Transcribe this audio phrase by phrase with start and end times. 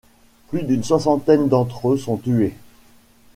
[0.47, 2.55] Plus d'une soixantaine d'entre eux sont tués.